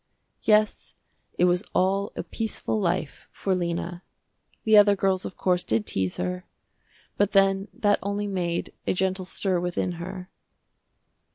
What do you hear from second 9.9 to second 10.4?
her.